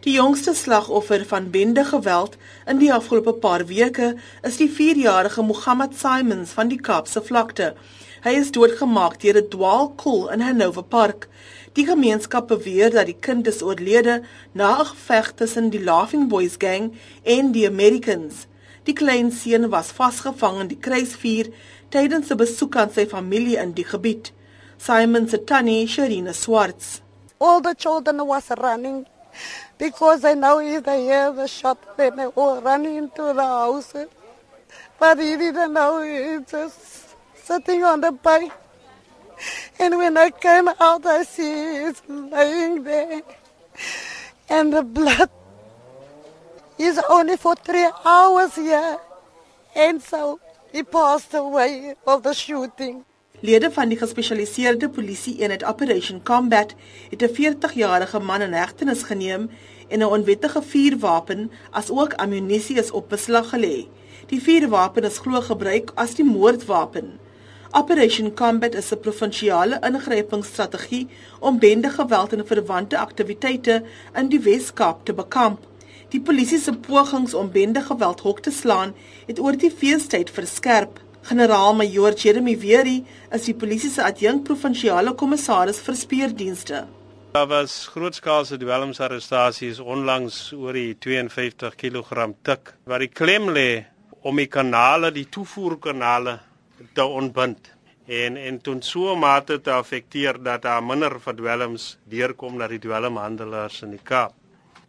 Die 0.00 0.14
jongste 0.14 0.54
slagoffer 0.54 1.26
van 1.28 1.50
bende 1.52 1.82
geweld 1.84 2.36
in 2.66 2.78
die 2.80 2.92
afgelope 2.92 3.34
paar 3.36 3.66
weke 3.68 4.14
is 4.48 4.54
die 4.56 4.68
4-jarige 4.72 5.42
Mohammed 5.44 5.92
Simons 5.92 6.54
van 6.56 6.70
die 6.72 6.78
Kaapse 6.80 7.20
vlakte. 7.20 7.74
Hy 8.24 8.32
is 8.38 8.48
doodgemaak 8.56 9.18
deur 9.20 9.36
'n 9.42 9.50
dwaalkoel 9.52 10.30
in 10.32 10.40
Hanover 10.40 10.86
Park. 10.96 11.28
Die 11.76 11.84
gemeenskap 11.84 12.48
beweer 12.48 12.90
dat 12.96 13.12
die 13.12 13.18
kind 13.20 13.46
is 13.46 13.60
oorlede 13.62 14.22
na 14.52 14.70
'n 14.80 14.88
geveg 14.94 15.32
tussen 15.34 15.70
die 15.70 15.84
Laughing 15.84 16.28
Boys 16.32 16.56
gang 16.58 16.96
en 17.22 17.52
die 17.52 17.66
Americans. 17.68 18.46
Die 18.84 18.96
klein 18.96 19.30
seun 19.30 19.68
was 19.68 19.92
vasgevang 19.92 20.60
in 20.60 20.68
die 20.68 20.80
kruisvuur 20.80 21.52
tydens 21.90 22.30
'n 22.30 22.36
besoek 22.36 22.76
aan 22.76 22.90
sy 22.90 23.06
familie 23.06 23.60
in 23.60 23.72
die 23.72 23.88
gebied. 23.92 24.32
Simons 24.78 25.30
se 25.30 25.44
tannie, 25.44 25.86
Sharina 25.86 26.32
Swarts. 26.32 27.02
All 27.38 27.60
the 27.60 27.74
children 27.76 28.26
was 28.26 28.48
running 28.48 29.06
because 29.78 30.24
I 30.24 30.34
know 30.34 30.58
if 30.60 30.84
they 30.84 31.04
hear 31.04 31.32
the 31.32 31.46
shot, 31.46 31.96
then 31.96 32.16
they 32.16 32.26
all 32.26 32.60
run 32.60 32.84
into 32.86 33.32
the 33.32 33.42
house. 33.42 33.94
But 34.98 35.18
he 35.18 35.36
didn't 35.36 35.72
know 35.72 36.02
he's 36.02 36.46
just 36.50 37.16
sitting 37.34 37.82
on 37.84 38.00
the 38.00 38.12
bike. 38.12 38.52
And 39.78 39.96
when 39.96 40.16
I 40.16 40.30
came 40.30 40.68
out, 40.68 41.06
I 41.06 41.22
see 41.22 41.86
he's 41.86 42.02
laying 42.08 42.84
there. 42.84 43.22
And 44.48 44.72
the 44.72 44.82
blood 44.82 45.30
is 46.78 47.00
only 47.08 47.36
for 47.36 47.54
three 47.54 47.88
hours 48.04 48.54
here. 48.54 48.98
And 49.74 50.02
so 50.02 50.40
he 50.72 50.82
passed 50.82 51.32
away 51.34 51.94
of 52.06 52.22
the 52.22 52.34
shooting. 52.34 53.04
Lede 53.40 53.70
van 53.72 53.88
die 53.88 53.96
gespesialiseerde 53.96 54.88
polisie-eenheid 54.92 55.62
Operation 55.64 56.20
Combat 56.22 56.74
het 57.10 57.22
'n 57.22 57.34
40-jarige 57.34 58.18
man 58.18 58.42
in 58.42 58.52
hegtenis 58.52 59.02
geneem 59.02 59.50
en 59.88 59.98
'n 59.98 60.12
onwettige 60.16 60.62
vuurwapen 60.62 61.50
asook 61.70 62.12
ammunisie 62.14 62.76
is 62.76 62.90
op 62.90 63.08
beslag 63.08 63.48
gelê. 63.54 63.86
Die 64.26 64.42
vuurwapen 64.42 65.04
is 65.04 65.18
glo 65.18 65.40
gebruik 65.40 65.90
as 65.94 66.14
die 66.14 66.24
moordwapen. 66.24 67.18
Operation 67.70 68.34
Combat 68.34 68.74
is 68.74 68.92
'n 68.92 69.00
provinsiale 69.00 69.78
ingrypingsstrategie 69.80 71.08
om 71.38 71.58
bende 71.58 71.90
geweld 71.90 72.32
en 72.32 72.46
verwante 72.46 72.98
aktiwiteite 72.98 73.82
in 74.14 74.28
die 74.28 74.40
Wes-Kaap 74.40 75.04
te 75.04 75.12
bekamp. 75.12 75.66
Die 76.08 76.20
polisie 76.20 76.58
se 76.58 76.72
pogings 76.72 77.34
om 77.34 77.50
bende 77.50 77.80
geweld 77.80 78.20
hok 78.20 78.40
te 78.40 78.50
slaan 78.50 78.94
het 79.26 79.38
oor 79.38 79.56
die 79.56 79.70
feestyd 79.70 80.30
verskerp. 80.30 81.00
Generaal-majoor 81.28 82.12
Jeremy 82.16 82.56
Weery 82.58 83.04
is 83.30 83.44
die 83.44 83.54
polisie 83.54 83.90
se 83.92 84.02
adjunk 84.02 84.46
provinsiale 84.48 85.12
kommissaris 85.14 85.80
vir 85.84 85.96
speurdienste. 85.98 86.80
Daar 87.34 87.46
was 87.46 87.74
grootskaalse 87.92 88.56
dwelmsarrestasies 88.58 89.78
onlangs 89.84 90.38
oor 90.56 90.74
die 90.74 90.96
52 90.98 91.76
kg 91.76 92.30
tik 92.42 92.72
waar 92.88 93.04
die 93.04 93.12
klem 93.12 93.52
lê 93.52 93.84
om 94.24 94.40
die 94.40 94.48
kanale, 94.48 95.12
die 95.12 95.28
toevoerkanale 95.28 96.38
te 96.96 97.04
ontbind 97.04 97.70
en 98.08 98.40
en 98.40 98.58
tot 98.64 98.84
so 98.84 99.14
mate 99.14 99.60
te 99.60 99.70
affekteer 99.76 100.40
dat 100.42 100.64
daar 100.64 100.82
minder 100.82 101.20
verdwelms 101.20 101.98
deurkom 102.10 102.56
na 102.58 102.66
die 102.66 102.80
dwelmhandelaars 102.80 103.84
in 103.86 103.94
die 103.94 104.02
Kaap. 104.02 104.34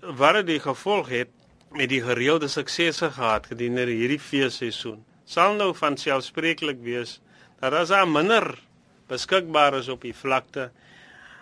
Wat 0.01 0.45
dit 0.47 0.63
gevolg 0.63 1.11
het 1.11 1.29
met 1.75 1.91
die 1.91 2.01
gereelde 2.01 2.47
suksese 2.47 3.11
gehad 3.11 3.51
gedurende 3.51 3.91
hierdie 3.91 4.19
feesseisoen 4.19 5.03
sal 5.31 5.55
nou 5.59 5.71
van 5.77 5.97
selfspreeklik 5.97 6.81
wees 6.83 7.19
dat 7.61 7.75
as 7.77 7.93
daar 7.93 8.09
minder 8.09 8.51
beskikbaar 9.11 9.79
is 9.79 9.89
op 9.93 10.03
die 10.07 10.15
vlakte 10.15 10.69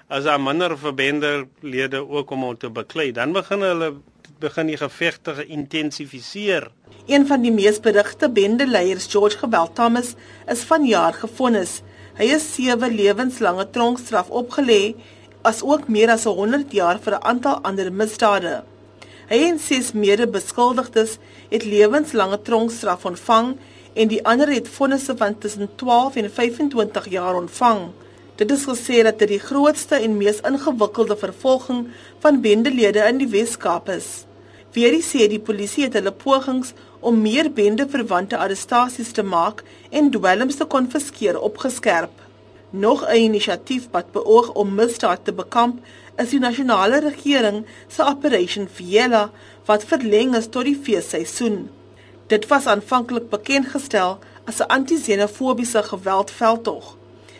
as 0.09 0.25
daar 0.29 0.41
minder 0.41 0.77
verbenderlede 0.77 2.01
ook 2.05 2.31
om 2.31 2.45
te 2.57 2.69
beklei 2.69 3.11
dan 3.11 3.33
begin 3.33 3.65
hulle 3.65 3.93
begin 4.39 4.69
die 4.71 4.77
gevegte 4.79 5.33
geïntensifiseer 5.41 6.69
een 7.09 7.25
van 7.27 7.41
die 7.41 7.51
mees 7.51 7.79
berigte 7.81 8.29
bendeleiers 8.29 9.07
George 9.09 9.39
Gebel 9.41 9.71
Thomas 9.73 10.11
is 10.45 10.61
vanjaar 10.69 11.15
gefonnis. 11.17 11.79
Hy 12.19 12.27
is 12.35 12.45
7 12.53 12.93
lewenslange 12.93 13.65
tronkstraf 13.73 14.29
opgelê 14.29 14.93
as 15.41 15.63
ook 15.65 15.87
meer 15.89 16.11
as 16.13 16.27
100 16.29 16.75
jaar 16.77 16.99
vir 17.01 17.15
'n 17.17 17.25
aantal 17.31 17.63
ander 17.65 17.89
misdade. 17.93 18.61
Hy 19.29 19.39
en 19.49 19.59
ses 19.59 19.91
mede-beskuldigdes 19.91 21.17
het 21.49 21.65
lewenslange 21.65 22.41
tronkstraf 22.41 23.05
ontvang 23.05 23.57
en 23.93 24.07
die 24.07 24.21
ander 24.25 24.49
het 24.51 24.67
vonnisse 24.67 25.17
van 25.17 25.37
tussen 25.37 25.69
12 25.75 26.15
en 26.15 26.31
25 26.31 27.09
jaar 27.09 27.35
ontvang. 27.35 27.89
Dit 28.35 28.51
is 28.51 28.63
gesê 28.63 29.01
dat 29.03 29.19
dit 29.19 29.27
die 29.27 29.41
grootste 29.43 29.95
en 29.95 30.17
mees 30.17 30.39
ingewikkelde 30.47 31.17
vervolging 31.17 31.87
van 32.19 32.41
bendelede 32.41 33.03
in 33.07 33.17
die 33.19 33.27
Wes-Kaap 33.27 33.89
is. 33.89 34.25
Weerie 34.73 35.03
sê 35.03 35.25
die 35.27 35.41
polisie 35.41 35.87
het 35.87 35.97
hulle 35.97 36.13
pogings 36.13 36.73
om 36.99 37.21
meer 37.21 37.49
bendeverwante 37.51 38.37
arrestasies 38.37 39.11
te 39.17 39.23
maak 39.23 39.63
en 39.89 40.11
dwelms 40.13 40.59
te 40.59 40.67
konfiskeer 40.69 41.39
opgeskerp. 41.39 42.13
Nog 42.69 43.03
'n 43.07 43.15
inisiatief 43.15 43.87
wat 43.91 44.11
beoog 44.11 44.53
om 44.53 44.75
misdaad 44.75 45.25
te 45.25 45.33
bekamp, 45.33 45.79
is 46.17 46.29
die 46.29 46.39
nasionale 46.39 46.99
regering 46.99 47.65
se 47.87 48.03
Operation 48.03 48.67
Fiela 48.67 49.31
wat 49.65 49.83
verleng 49.83 50.35
is 50.35 50.47
tot 50.47 50.63
die 50.63 50.79
feesseisoen. 50.83 51.69
Dit 52.29 52.47
was 52.47 52.65
aanvanklik 52.65 53.29
bekend 53.29 53.67
gestel 53.67 54.19
as 54.45 54.59
'n 54.59 54.69
anti-xenofobiese 54.75 55.83
geweldveldtog. 55.83 56.97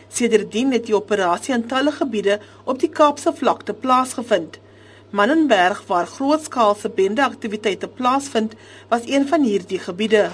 Sedertdien 0.08 0.72
het 0.72 0.86
die 0.86 0.94
operasie 0.94 1.54
in 1.54 1.66
talle 1.66 1.92
gebiede 1.92 2.40
op 2.64 2.78
die 2.78 2.88
Kaapse 2.88 3.32
vlakte 3.34 3.72
plaasgevind. 3.72 4.58
Mannenberg 5.10 5.82
waar 5.86 6.06
grootskaalse 6.06 6.88
bendeaktiwiteite 6.88 7.88
plaasvind, 7.88 8.52
was 8.88 9.00
een 9.04 9.28
van 9.28 9.42
hierdie 9.42 9.78
gebiede. 9.78 10.30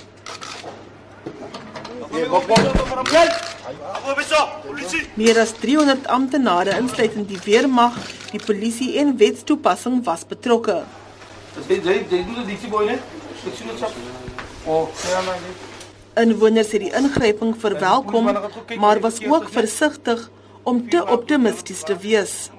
Meer 5.14 5.38
as 5.38 5.52
300 5.60 6.06
amptenare 6.06 6.78
insluitend 6.78 7.28
die 7.28 7.40
weermag, 7.44 7.94
die 8.30 8.44
polisie 8.44 8.98
en 8.98 9.16
wetstoepassing 9.16 10.04
was 10.04 10.26
betrokke. 10.26 10.82
Dit 11.66 11.82
dit 11.82 12.10
dit 12.10 12.26
doen 12.34 12.46
die 12.46 12.68
boy 12.68 12.84
net. 12.84 13.25
Inwoners 16.16 16.72
het 16.72 16.80
die 16.80 16.92
ingryping 16.96 17.54
verwelkom, 17.60 18.30
maar 18.80 19.00
was 19.00 19.20
ook 19.26 19.48
versigtig 19.52 20.30
om 20.62 20.88
te 20.88 21.04
optimisties 21.06 21.82
te 21.82 21.96
wees. 21.96 22.50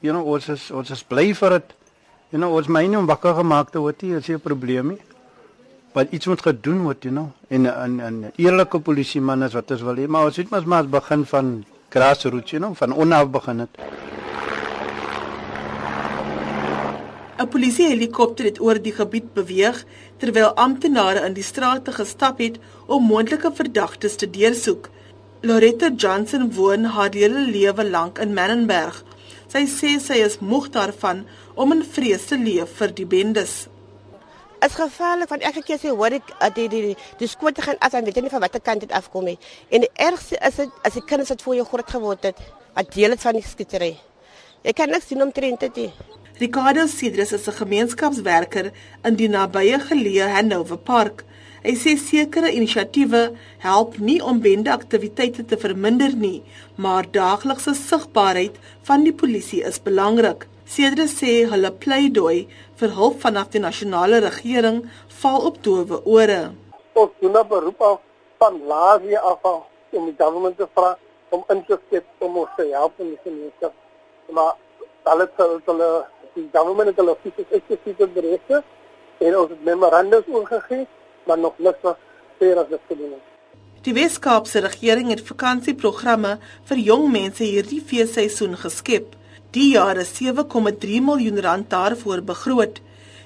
You 0.00 0.14
know, 0.14 0.34
ons 0.34 0.48
is 0.48 0.70
ons 0.70 0.90
is 0.94 1.02
bly 1.02 1.32
vir 1.34 1.56
dit. 1.56 1.74
You 2.30 2.42
know, 2.42 2.54
ons 2.54 2.68
myne 2.68 2.98
om 3.00 3.08
wakker 3.08 3.34
gemaak 3.40 3.72
te 3.72 3.80
word, 3.80 4.02
is 4.02 4.28
'n 4.28 4.40
probleem 4.40 4.88
nie. 4.88 5.00
Wat 5.92 6.12
iets 6.12 6.26
moet 6.26 6.42
gedoen 6.42 6.82
word, 6.82 7.02
you 7.02 7.14
know, 7.14 7.32
en 7.48 7.66
'n 7.66 8.00
'n 8.00 8.32
eerlike 8.36 8.78
polisieman 8.78 9.42
is 9.42 9.54
wat 9.54 9.70
ons 9.70 9.82
wil 9.82 9.96
hê, 9.96 10.06
maar 10.06 10.24
ons 10.24 10.36
moet 10.36 10.66
maar 10.66 10.86
begin 10.86 11.24
van 11.24 11.64
grassroots, 11.90 12.50
you 12.50 12.62
know, 12.62 12.74
van 12.74 12.94
onaf 12.94 13.30
begin 13.30 13.58
het. 13.58 13.70
'n 17.38 17.46
Polisiehelikopter 17.46 18.44
het 18.44 18.60
oor 18.60 18.78
die 18.82 18.92
gebied 18.92 19.32
beweeg 19.34 19.84
terwyl 20.18 20.56
amptenare 20.58 21.20
in 21.26 21.36
die 21.36 21.46
strate 21.46 21.92
gestap 21.94 22.40
het 22.42 22.56
om 22.86 23.04
moontlike 23.06 23.52
verdagtes 23.54 24.16
te 24.18 24.26
deursoek. 24.30 24.88
Loretta 25.40 25.90
Johnson 25.94 26.48
woon 26.54 26.84
haar 26.84 27.14
hele 27.14 27.44
lewe 27.46 27.84
lank 27.84 28.18
in 28.18 28.34
Mannenberg. 28.34 29.04
Sy 29.46 29.62
sê 29.70 29.92
sy 30.02 30.18
is 30.24 30.40
moeg 30.40 30.66
daarvan 30.74 31.22
om 31.54 31.72
in 31.76 31.84
vrees 31.84 32.26
te 32.26 32.36
leef 32.36 32.74
vir 32.80 32.90
die 32.98 33.06
bendes. 33.06 33.68
Dit 34.58 34.70
is 34.70 34.74
gevaarlik 34.74 35.30
want 35.30 35.46
elke 35.46 35.62
keer 35.62 35.78
sê 35.78 35.94
hoor 35.94 36.18
ek 36.18 36.34
dat 36.40 36.58
die 36.58 36.66
die 36.68 36.82
die, 36.88 36.96
die 37.22 37.30
skote 37.30 37.62
gaan 37.62 37.78
as 37.78 37.94
aan 37.94 38.04
weet 38.04 38.18
jy 38.18 38.26
nie 38.26 38.34
van 38.34 38.42
watter 38.42 38.60
kant 38.60 38.82
dit 38.82 38.92
afkom 38.92 39.30
nie. 39.30 39.38
En 39.70 39.86
die 39.86 39.94
ergste 39.94 40.42
is 40.42 40.58
dit 40.58 40.82
as 40.82 40.98
die 40.98 41.06
kinders 41.06 41.30
wat 41.30 41.46
voor 41.46 41.60
jou 41.62 41.70
groot 41.70 41.96
geword 41.98 42.32
het, 42.32 42.46
wat 42.74 42.94
deel 42.98 43.14
het 43.14 43.22
van 43.22 43.38
die 43.38 43.46
skietery. 43.46 43.94
Ek 44.66 44.74
kan 44.82 44.90
niks 44.90 45.06
doen 45.06 45.22
om 45.22 45.32
te 45.32 45.46
rente 45.46 45.70
dit. 45.70 45.94
Ricardo 46.40 46.86
Cedrus 46.86 47.32
is 47.32 47.48
'n 47.48 47.58
gemeenskapswerker 47.60 48.66
in 49.08 49.14
die 49.16 49.28
nabye 49.28 49.78
geleë 49.88 50.26
Hanover 50.34 50.78
Park. 50.78 51.24
Hy 51.64 51.72
sê 51.74 51.96
sekere 51.98 52.52
inisiatiewe 52.54 53.22
help 53.64 53.98
nie 53.98 54.20
om 54.22 54.38
bendeaktiwiteite 54.40 55.44
te 55.44 55.56
verminder 55.56 56.14
nie, 56.14 56.42
maar 56.76 57.10
daaglikse 57.10 57.74
sigbaarheid 57.74 58.54
van 58.82 59.02
die 59.02 59.12
polisie 59.22 59.64
is 59.70 59.80
belangrik. 59.82 60.46
Cedrus 60.64 61.16
sê 61.22 61.34
hulle 61.50 61.72
pleidooi 61.72 62.46
vir 62.76 62.94
hulp 63.00 63.18
vanaf 63.26 63.50
die 63.50 63.64
nasionale 63.66 64.22
regering 64.28 64.78
val 65.22 65.40
op 65.50 65.58
dowe 65.64 66.04
ore. 66.04 66.52
Ons 66.94 67.10
doen 67.20 67.36
'n 67.36 67.48
beroep 67.48 67.80
af 67.80 67.98
van 68.38 68.62
laasie 68.66 69.18
af 69.18 69.42
om 69.90 70.06
die 70.06 70.16
regering 70.16 70.54
te 70.56 70.68
vra 70.74 70.96
om 71.30 71.44
in 71.50 71.64
te 71.64 71.78
skep 71.86 72.06
om 72.18 72.36
ons 72.36 72.50
te 72.56 72.70
help 72.70 72.92
in 73.00 73.08
die 73.08 73.20
gemeenskap. 73.24 73.74
Maar 74.30 74.54
hulle 75.12 75.28
sal 75.36 75.58
hulle 75.66 75.90
die 76.34 76.48
government 76.52 76.92
het 76.92 77.00
hulle 77.02 77.16
fisies 77.22 77.56
eksplisiet 77.58 78.14
bereikte 78.14 78.62
en 79.18 79.36
ons 79.40 79.50
het 79.50 79.64
memorandums 79.66 80.28
oorgegee, 80.30 80.86
maar 81.26 81.38
nog 81.38 81.58
niks 81.58 81.82
was 81.82 81.98
fair 82.38 82.60
as 82.62 82.68
dit 82.70 82.84
gedoen 82.90 83.16
het. 83.16 83.24
Die 83.86 83.94
Weskaapse 83.94 84.60
regering 84.60 85.10
het 85.12 85.22
vakansieprogramme 85.26 86.36
vir 86.70 86.82
jong 86.90 87.06
mense 87.14 87.46
hierdie 87.46 87.80
feesseisoen 87.80 88.56
geskep. 88.58 89.14
Die 89.54 89.70
jaar 89.72 89.96
is 90.02 90.12
7,3 90.18 91.00
miljoen 91.06 91.40
rand 91.40 91.70
daarvoor 91.70 92.22
begroot. 92.30 92.80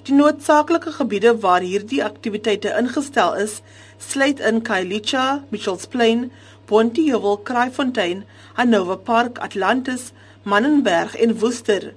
Die 0.06 0.14
noodsaaklike 0.14 0.92
gebiede 0.98 1.32
waar 1.42 1.64
hierdie 1.66 2.02
aktiwiteite 2.04 2.72
ingestel 2.78 3.36
is, 3.42 3.60
sluit 3.98 4.40
in 4.40 4.62
Kailicha, 4.66 5.42
Mitchells 5.50 5.86
Plain, 5.86 6.30
Bonteheuwel, 6.66 7.40
Kraaifontein, 7.48 8.24
Hanover 8.54 8.98
Park, 8.98 9.38
Atlantis, 9.38 10.12
Mannenberg 10.42 11.14
en 11.22 11.38
Woester. 11.38 11.92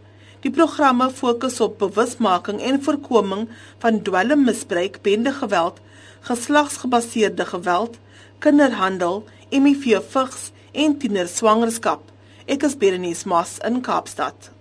Die 0.45 0.51
programme 0.53 1.07
fokus 1.09 1.57
op 1.65 1.79
bewusmaking 1.81 2.61
en 2.61 2.77
voorkoming 2.83 3.47
van 3.81 4.01
dwelmmisbruik, 4.05 4.99
bendegeweld, 5.01 5.79
geslagsgebaseerde 6.29 7.45
geweld, 7.45 7.97
kinderhandel, 8.39 9.23
HIV, 9.49 9.97
vigs 10.13 10.51
en 10.71 10.97
tienerswangerskap. 11.01 12.11
Ek 12.45 12.67
is 12.69 12.77
Berenice 12.77 13.25
Moss 13.27 13.57
in 13.65 13.81
Kaapstad. 13.81 14.54